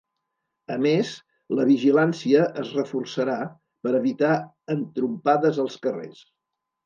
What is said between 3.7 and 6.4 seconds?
per evitar entrompades als carrers.